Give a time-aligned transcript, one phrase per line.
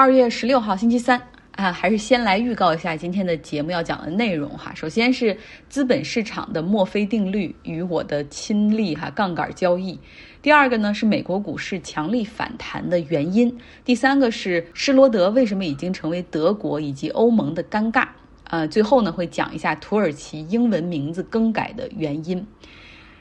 [0.00, 1.20] 二月十六号星期三
[1.56, 4.72] 啊，还是先来预告一下今天的节目要讲的内容哈。
[4.74, 5.36] 首先是
[5.68, 10.00] 资本市场的墨菲定律与我的亲历哈杠杆交易。
[10.40, 13.54] 第二个呢是美国股市强力反弹的原因。
[13.84, 18.08] 第三个是施罗德为什么已经成为德国以及欧盟的尴尬。
[18.44, 22.44] 呃，最后呢会讲一下土耳其英文名字更改的原因。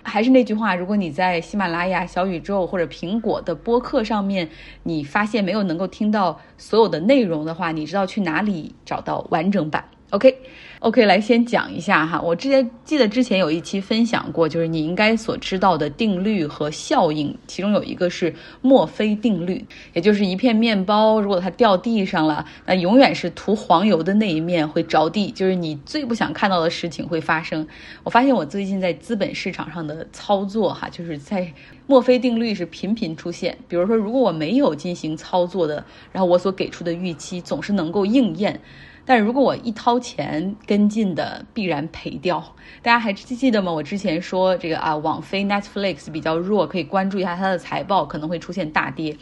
[0.09, 4.49] 还是那句话，如果你在喜马拉雅、小宇宙或者苹果的播客上面，
[4.83, 9.85] 你发现没有能够听到所有的内容的话，你知道去哪里找到完整版。
[10.11, 12.19] ？OK，OK，来先讲一下哈。
[12.19, 19.63] 我之前记得之前有一期分享过，就是你应该所知道的定律和效应，其中有一个是墨菲定律，
[19.93, 27.67] 也就是一片面包，如果它掉地上了，那永远是涂黄油的那一面会着地，就是你最不想看到的事情会发生。
[28.03, 31.53] 我发现我最近在资本市场上的操作哈，就是在
[31.85, 33.55] 墨菲定律是频频出现。
[33.67, 38.59] 比如说，如果我没有进行操作的，然后我所给出的预期总是能够应验。
[39.09, 42.53] 但如果我一掏钱跟进的，必然赔掉。
[42.83, 43.71] 大家还记得吗？
[43.71, 49.17] 我之前说这个啊，网飞 Netflix 比较弱，可以关注一下它的财报，可能会出现大跌。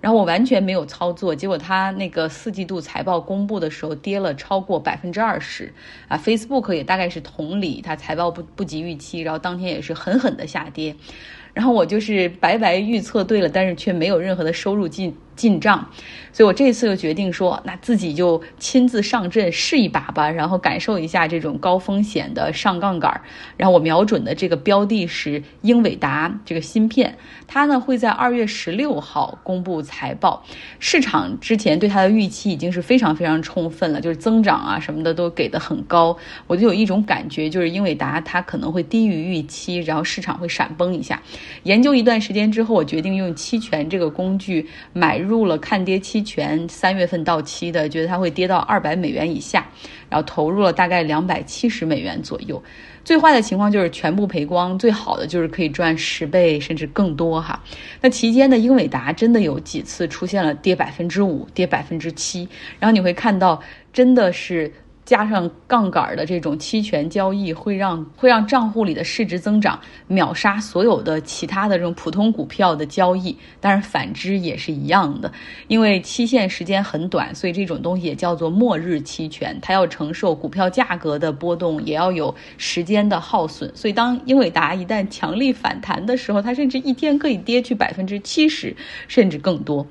[0.00, 5.72] 然后我完全没有操作，结果它那个四季度财报公布的时候跌了超过百分之二十
[6.08, 6.16] 啊。
[6.16, 10.96] Facebook 也大概是同理，它财报不不及预期，然后当天也是狠狠的下跌。
[11.52, 15.14] 然后我就是白白预测对了，但是却没有任何的收入进。
[15.36, 15.88] 进账，
[16.34, 23.22] 所以我这次就决定说，那自己就亲自上阵试一把吧，然后感受一下这种高风险的上杠杆。
[23.56, 30.44] 然后我瞄准的这个标的是英伟达这个芯片，它呢会在二月十六号公布财报。
[30.78, 36.16] 市场之前对它的预期已经是非常非常充分了，就是增长啊什么的都给的很高。
[36.46, 41.20] 我就有一种感觉，就是英伟达它可能会低于预期，然后市场会闪崩一下。
[41.62, 45.30] 研究一段时间之后，我决定用期权这个工具买入。
[45.30, 49.64] 入了看跌期权，三月份到期的，觉得它会跌到二百美元以下，
[50.10, 52.62] 然后投入了大概两百七十美元左右。
[53.02, 57.58] 最坏的情况就是全部赔光，最好的就是可以赚十倍甚至更多哈。
[58.02, 62.46] 那期间呢英伟达真的有几次出现了跌百分之五、跌百分之七，
[62.78, 63.58] 然后你会看到
[63.92, 64.70] 真的是。
[65.04, 73.36] 加上杠杆的这种期权交易，会让会让账户里的市值增长，秒杀所有的其他的这种普通股票的交易。
[73.60, 75.32] 当然，反之也是一样的，
[75.66, 83.70] 因为期限时间很短，所以这种东西也叫做末日期权，它要承受股票价格的波动，也要有时间的耗损。
[83.74, 88.76] 所以，当英伟达一旦强力反弹的时候，它甚至一天可以跌去百分之七十，
[89.08, 89.84] 甚至更多。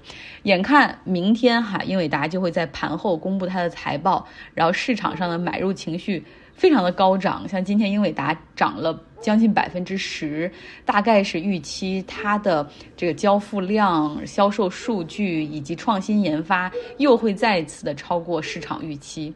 [0.43, 6.21] 眼看明天哈，英伟达就会在盘后公布它的财报，然后市场上的买入情绪
[6.53, 10.51] 非常的高涨，像今天英伟达涨了将近百分之十，
[10.83, 19.33] 大概是预期它的这个交付量、销售数据以及创新研发又会再次的超过市场预期。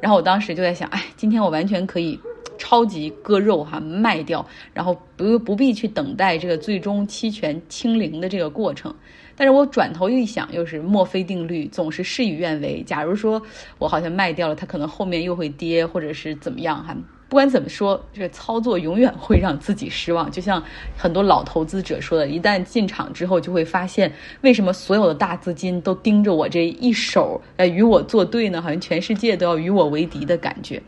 [0.00, 2.18] 然后我当时就在想，哎，今天我完全可以
[2.58, 8.94] 超级割肉哈，卖掉，然后不不必去等待这个最终期权清零的这个过程。
[9.42, 12.80] 但是我转头一想，又是墨菲定律，总是事与愿违。
[12.86, 13.42] 假如说
[13.76, 16.96] 我好像卖掉了，它可能后面又会跌，或者是怎么样哈。
[17.28, 20.30] 不管怎么说，这个操作永远会让自己失望。
[20.30, 20.62] 就像
[20.96, 28.62] 很多老投资者说的，一旦进场之后，就会发现为什么所有的大资金都盯着我这一手，呃，与我作对呢？
[28.62, 30.80] 好像全世界都要与我为敌的感觉。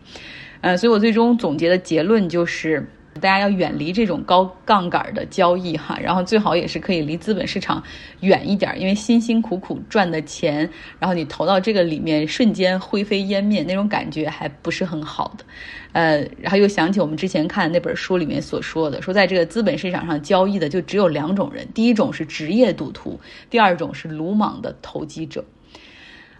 [0.60, 2.88] 呃，所以我最终总结的结论就是。
[3.20, 7.82] 大家要远离这种高杠杆的交易哈，然后最好也是可以离资本市场
[8.20, 15.44] 远一点，因为辛辛苦苦赚的钱，然后你投到这个里面，瞬间灰飞烟灭，那种感觉还不是很好的。
[15.92, 25.44] 呃，然后又想起我们之前看那本书里面所说的，说在这个资本市场上交易的就只有两种人，第一种是职业赌徒，第二种是鲁莽的投机者。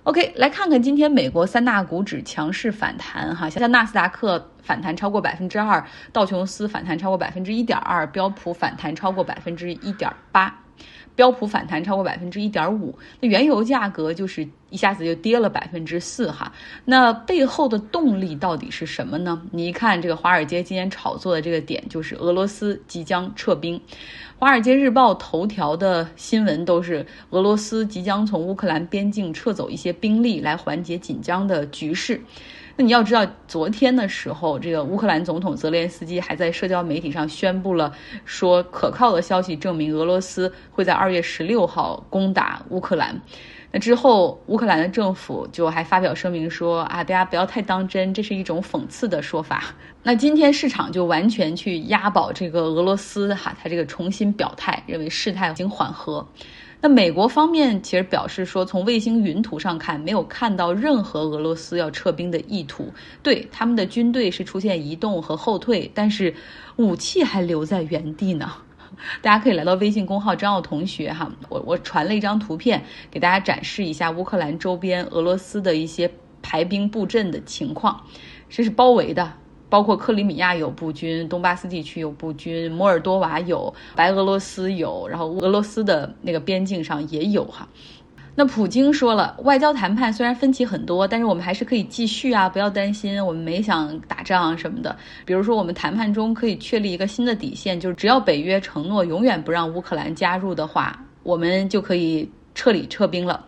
[0.05, 5.83] OK，来看看今天美国三大股指强势反弹哈，像纳斯达克反弹超过百分之二，
[6.13, 10.55] 道琼斯反弹超过百分之一点二，标普反弹超过百分之一点八，
[11.15, 12.97] 标普反弹超过百分之一点五。
[13.21, 16.53] 那原油价格就是一下子就跌了百分之四哈，
[16.85, 19.41] 那背后的动力到底是什么呢？
[19.53, 23.79] 你一看这个华尔街今天炒作的这个点，就是俄罗斯即将撤兵。
[24.37, 32.21] 《华尔街日报》头条的新闻都是俄罗斯即将从乌克兰边境撤走一些兵力，来缓解紧张的局势。
[32.77, 37.93] 那你要知道，昨天的时候，这个乌克兰总统泽连斯基还在社交媒体上宣布了，
[38.25, 43.21] 说可靠的消息证明俄罗斯会在二月十六号攻打乌克兰。
[43.71, 49.65] 那之后，乌克兰的政府就还发表声明说啊，大家不要太当真，这是一种讽刺的说法。
[50.03, 56.27] 那今天市场就完全去押宝这个俄罗斯哈，他这个重新表态，认为事态已经缓和。
[56.85, 62.93] 那美国方面其实表示说，从卫星云图上看，没有看到任何俄罗斯要撤兵的意图。
[63.23, 66.35] 对他们的军队是出现移动和后退，但是
[66.77, 68.53] 武器还留在原地呢。
[69.23, 76.11] 大家可以来到微信公号张奥同学哈，我我传了一张图片给大家展示一下乌克兰周边俄罗斯的一些
[76.43, 77.99] 排兵布阵的情况，
[78.51, 79.33] 这是包围的，
[79.75, 87.69] 包括克里米亚有布军，东巴斯地区有布军，摩尔多瓦有，白俄罗斯有，然后俄罗斯的那个边境上也有哈。
[88.37, 94.97] 那普京说了，外交谈判虽然分歧很多，但是我们还是可以继续啊，不要担心，我们没想打仗什么的。
[95.25, 103.45] 比如说，我们谈判中可以确立一个新的底线，就是只要北约承诺永远不让乌克兰加入的话，我们就可以撤离撤兵了。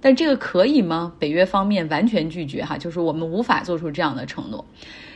[0.00, 1.12] 但这个可以吗？
[1.18, 4.64] 北约方面完全拒绝哈，就是我们无法做出这样的承诺。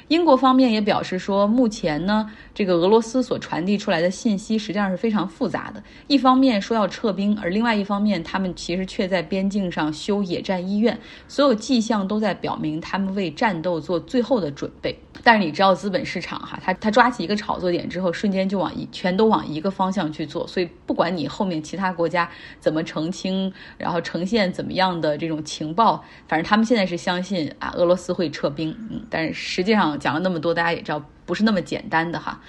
[0.08, 5.82] 英国方面也表示说，目前呢，这个俄罗斯所传递出来的信息实际上是非常复杂的。
[6.06, 14.98] 一方面说要撤兵，而另外一方面，他们其实却在边境上修野战医院，所有迹象都在表明他们为战斗做最后的准备。
[15.22, 20.46] 但是你知道，资本市场哈，他他抓起一个炒作点之后，瞬间就往一全都往一个方向去做。
[20.46, 22.28] 所以不管你后面其他国家
[22.58, 28.74] 怎么澄清，然后呈现怎么样的这种情报，反正他们现在是相信啊，俄罗斯会撤兵。
[28.90, 32.40] 嗯，但是实际上讲了那么多，大家也知道不是那么简单的哈。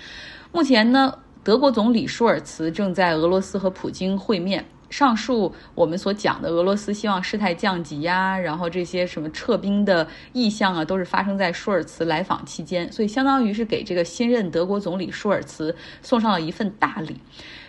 [0.51, 4.65] 目前呢，德国总理舒尔茨正在俄罗斯和普京会面。
[4.89, 17.19] 上述我们所讲的俄罗斯希望事态降级呀，然后这些什么撤兵的意向啊，都是发生在舒尔茨来访期间，所以相当于是给这个新任德国总理舒尔茨送上了一份大礼。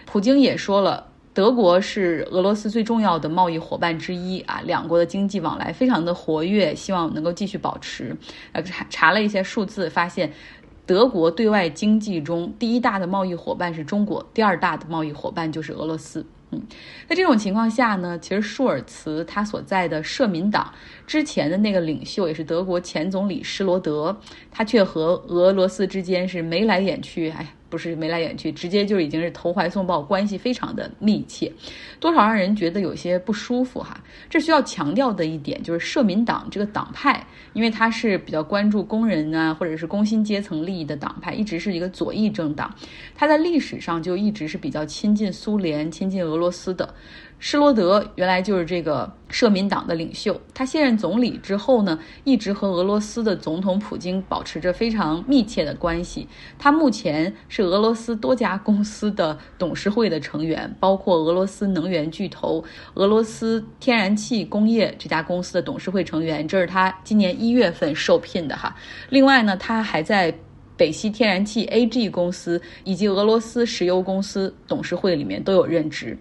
[0.05, 8.17] 普京也说了，德国是俄罗斯最重要的贸易伙伴之一啊，两国的经济往来非常的活跃，希望能够继续保持。
[8.53, 10.33] 呃，查查了一些数字，发现
[10.87, 16.25] 德国对外经济中第一大的贸易伙伴是中国，第二大的贸易伙伴就是俄罗斯。
[16.53, 16.63] 嗯
[17.09, 20.73] 在这种情况下呢，其实舒尔茨他所在的社民党
[21.05, 24.17] 之前的那个领袖也是德国前总理施罗德，
[24.53, 31.53] 他却和俄罗斯之间是眉来眼去，哎，不是眉来眼去，直接就已经是投怀送抱，关系非常的密切，
[31.99, 34.01] 多少让人觉得有些不舒服哈。
[34.31, 42.73] 这需要强调的一点就是社民党这个党派，因为它是比较关注工人啊或者是工薪阶层利益的党派，一直是一个左翼政党，
[43.13, 46.95] 它在历史上就一直是比较亲近苏联、亲近俄罗斯的。
[47.41, 56.29] 施罗德原来就是这个社民党的领袖，他卸任总理之后呢，一直和俄罗斯的总统普京保持着非常密切的关系。
[56.57, 62.63] 他目前是俄罗斯多家公司的董事会的成员，包括俄罗斯能源巨头
[62.95, 68.77] 俄罗斯天然气工业这家公司的董事会成员，这是他今年一月份受聘的哈。
[69.09, 70.33] 另外呢，他还在
[70.77, 76.19] 北溪天然气 AG 公司以及俄罗斯石油公司董事会里面都有任职。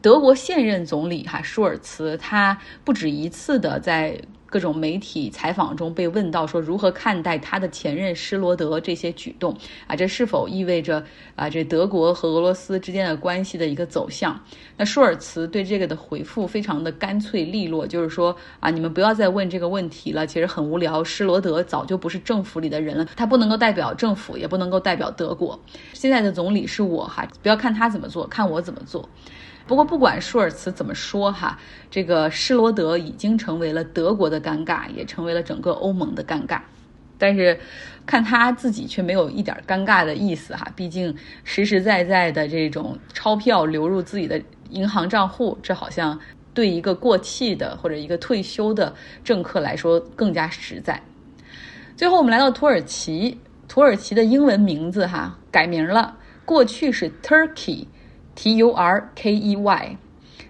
[0.00, 4.20] 德国现任总理哈舒尔茨，他不止一次的在
[4.52, 9.56] 各种媒体采访中被问到说如何看待他的前任施罗德这些举动
[9.86, 11.02] 啊，这是否意味着
[11.34, 14.38] 啊这德国和俄罗斯之间的关系的一个走向？
[14.76, 25.58] 那舒尔茨对这个的回复非常的干脆利落，就是说啊你们不要再问这个问题了，其实很无聊，施罗德早就不是政府里的人了，他不能够代表政府，也不能够代表德国，
[25.94, 29.08] 现在的总理是我哈，不要看他怎么做，看我怎么做。
[29.72, 31.58] 不过，不管舒尔茨怎么说哈，
[31.90, 36.60] 这个施罗德已经成为了德国的尴尬，也成为了整个欧盟的尴尬。
[37.16, 37.58] 但是，
[38.04, 40.70] 看他自己却没有一点尴尬的意思哈。
[40.76, 44.38] 毕竟，实实在在的这种钞票流入自己的
[44.68, 46.20] 银行账户，这好像
[46.52, 51.02] 对一个过气的或者一个退休的政客来说更加实在。
[51.96, 56.14] 最后，我们来到土耳其，土耳其的英文名字哈改名了，
[56.44, 57.86] 过去是 Turkey。
[58.34, 59.96] T U R K E Y，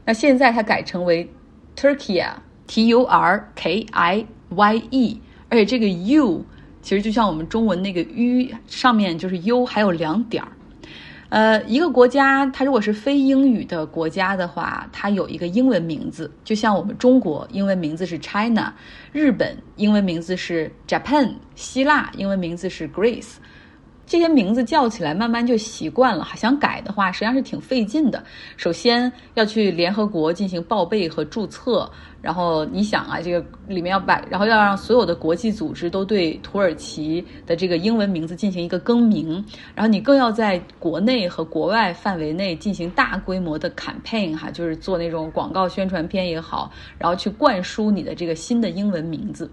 [0.04, 1.28] 那现在它改成为
[1.76, 6.44] Turkey，T U R K I Y E，而且这个 U
[6.80, 10.48] 其实就像我们中文那个 U 上面就是 U 还有两点儿。
[11.28, 18.74] 呃，一个国家它如果是非英语的国家的话，它有一个英文名字，就像我们中国英文名字是 China，
[19.12, 23.36] 日本英文名字是 Japan，希腊英文名字是 Greece。
[24.04, 26.26] 这些名字叫起来，慢慢就习惯了。
[26.36, 28.22] 想改的话，实际上是挺费劲的。
[28.56, 31.90] 首先要去联合国进行报备和注册，
[32.20, 39.42] 然后你想啊，这个里面要把，然后要让所有的国际组织都对土耳其的这个英文名字进行一个更名，
[39.74, 49.50] 然后你更要在国内和国外范围内进行大规模的 campaign 哈，就是做那种广告宣传片也好，然后去灌输你的这个新的英文名字。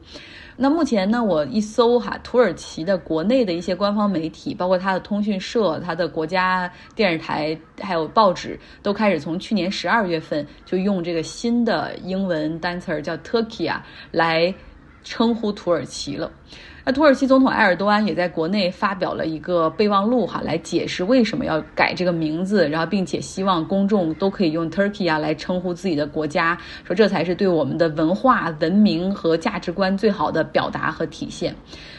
[0.61, 14.53] 那目前呢，我一搜哈，土耳其的国内的一些官方媒体，包括它的通讯社、它的国家电视台，还有报纸，都开始从去年十二月份就用这个新的英文单词儿叫 Turkey 啊来
[15.03, 16.31] 称呼土耳其了。
[16.85, 31.53] 那土耳其总统埃尔多安也在国内发表了一个备忘录哈，来解释为什么要改这个名字，然后并且希望公众都可以用 Turkey 啊来称呼自己的国家，说这才是对我们的文化、文明和价值观最好的表达和体现。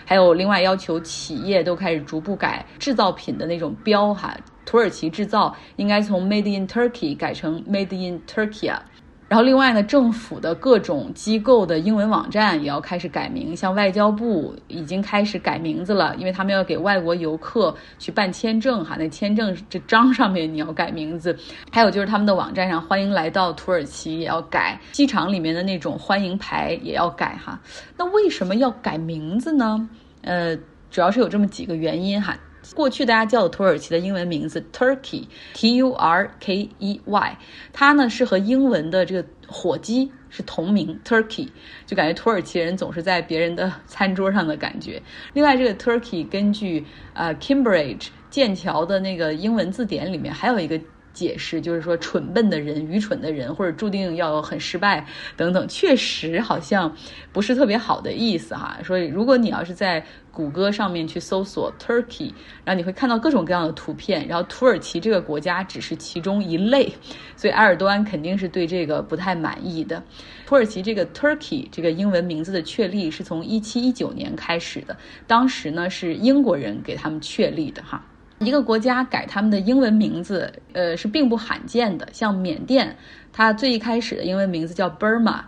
[0.05, 8.83] 还有另外要求企业都开始逐步改制造品的那种标哈，土耳其制造应该从 Made in Turkey 改成 Made in Turkey 啊。
[9.31, 21.39] 然后另外呢，政府的各种机构的英文网站也要开始改名，像外交部已经开始改名字了，因为他们要给外国游客去办签证哈，那签证这章上面你要改名字。
[21.71, 27.61] 还有就是他们的网站上欢迎来到土耳其也要改，机场里面的那种欢迎牌也要改哈。
[27.97, 29.89] 那为什么要改名字呢？
[30.23, 30.57] 呃，
[30.91, 32.37] 主要是有这么几个原因哈。
[32.75, 37.39] 过去大家叫的土耳其的英文名字 Turkey，T U R K E Y，
[37.73, 41.49] 它呢是和英文的这个火鸡是同名 Turkey，
[41.87, 45.03] 就感觉土耳其人总是在别人的餐桌上的感觉。
[45.33, 50.81] 另外，这个 Turkey 根据呃 Cambridge 剑桥的那个英文字典里面还有一个。
[51.13, 55.05] 解释就是说，蠢笨的人、愚蠢的人，或者注定要很失败
[55.37, 56.95] 等等，确实好像
[57.33, 58.79] 不是特别好的意思哈。
[58.85, 62.33] 所以，如果你要是在谷歌上面去搜索 Turkey，
[62.65, 66.93] 然后你会看到各种各样的图片，然后土耳其这个国家只是其中一类，
[67.37, 70.03] 所以埃尔多安肯定是对这个不太满意的。
[70.47, 78.05] 土耳其这个 Turkey 这个英文名字的确立是从一七一九年开始的，当时呢是英国人给他们确立的哈。
[78.41, 82.09] 一个国家改他们的英文名字，呃，是并不罕见的。
[82.11, 82.97] 像缅甸，
[83.33, 85.43] 它最一开始的英文名字叫 Burma。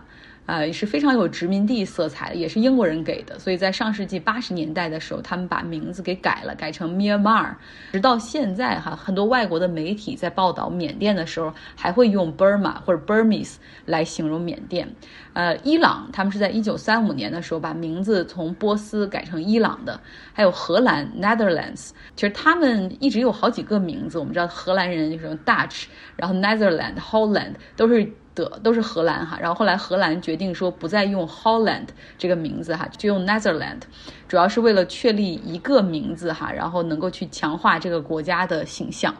[0.45, 3.39] 呃，也是非常有殖民地色彩的，也是英国人给的。
[3.39, 7.53] 所以在上世纪八十年代的时候，他们把名字给改了，改成 Myanmar。
[7.93, 14.93] 直到现在哈，很多外国的媒体在报道缅甸的时候，还会用 Burma 或者 Burmese 来形容缅甸。
[15.31, 19.99] 呃，伊朗他们是在一九三五年的时候把名字从波斯改成伊朗的。
[20.33, 24.19] 还有荷兰 Netherlands，其实他们一直有好几个名字。
[24.19, 25.85] 我们知道荷兰人就是 Dutch，
[26.17, 28.11] 然后 Netherlands、Holland 都是。
[28.35, 31.87] 的都是荷兰哈，然后后来荷兰决定说不再用 Holland
[32.17, 33.81] 这个名字哈，就用 Netherland，
[34.27, 39.13] 主要是为了确立一个名字哈，然后能够去强化这个国家的形象。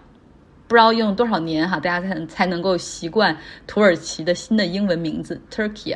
[0.67, 5.95] 不知道用多少年哈，大家才才能够习惯土耳其的新的英文名字 Turkey。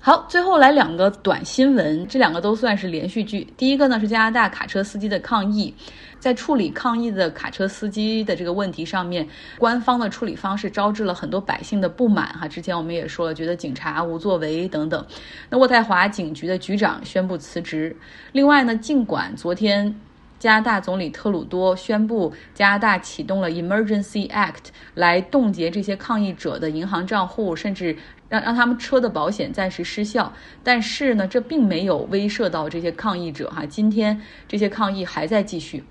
[0.00, 3.46] 好，最后来两个短新闻，这两个都算是连续剧。
[3.56, 5.74] 第一个呢是加拿大卡车司机的抗议，
[6.18, 12.48] 在处理抗议的卡车司机的这个问题上面，官方的处理方式招致了很多百姓的不满哈。
[12.48, 15.06] 之前我们也说了，觉得警察无作为等等。
[15.50, 17.96] 那渥太华警局的局长宣布辞职。
[18.32, 19.94] 另外呢，尽管昨天。
[20.38, 27.96] 加拿大总理特鲁多宣布，加拿大启动了 Emergency Act 来冻结这些抗议者的银行账户，甚至
[28.28, 30.32] 让让他们车的保险暂时失效。
[30.62, 33.66] 但是呢，这并没有威慑到这些抗议者哈。
[33.66, 35.82] 今天这些抗议还在继续。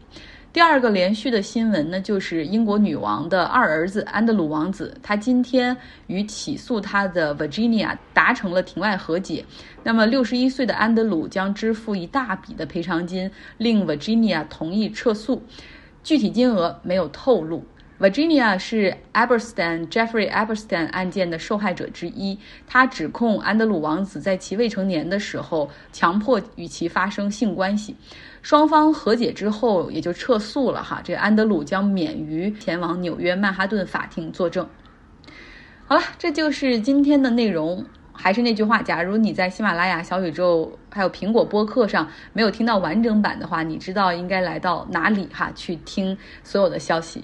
[0.54, 5.75] 第二个连续的新闻呢，就是英国女王的二儿子安德鲁王子，他今天
[6.08, 9.44] 与起诉他的 Virginia 达成了庭外和解。
[9.84, 15.44] 那么，六十一岁的安德鲁将支付一大笔的赔偿金，令 Virginia 同意撤诉，
[16.06, 17.62] 具体金额没有透露。
[17.98, 20.68] Virginia 是 a b e r s t a n Jeffrey a b e r s
[20.68, 22.38] t a n 案件的受害者之一。
[22.68, 27.96] 他指控安德鲁王子在其未成年的时候强迫与其发生性关系。
[28.42, 31.00] 双方和解之后，也就撤诉了哈。
[31.04, 34.68] 这安德鲁将免于前往纽约曼哈顿法庭作证。
[35.88, 37.86] 好了，这就是今天的内容。
[38.18, 47.24] 还是那句话，假如你在喜马拉雅、小宇宙还有苹果播客上没有听到完整版的话，你知道应该来到哪里哈去听所有的消息。